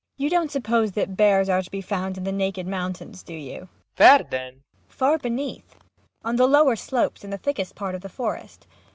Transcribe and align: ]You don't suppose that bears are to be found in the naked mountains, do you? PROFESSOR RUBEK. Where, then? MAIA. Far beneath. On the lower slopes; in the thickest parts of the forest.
]You 0.17 0.31
don't 0.31 0.49
suppose 0.49 0.93
that 0.93 1.15
bears 1.15 1.47
are 1.47 1.61
to 1.61 1.69
be 1.69 1.79
found 1.79 2.17
in 2.17 2.23
the 2.23 2.31
naked 2.31 2.65
mountains, 2.65 3.21
do 3.21 3.35
you? 3.35 3.69
PROFESSOR 3.69 3.69
RUBEK. 3.69 3.97
Where, 3.97 4.29
then? 4.31 4.53
MAIA. 4.53 4.89
Far 4.89 5.17
beneath. 5.19 5.75
On 6.25 6.37
the 6.37 6.47
lower 6.47 6.75
slopes; 6.75 7.23
in 7.23 7.29
the 7.29 7.37
thickest 7.37 7.75
parts 7.75 7.97
of 7.97 8.01
the 8.01 8.09
forest. 8.09 8.65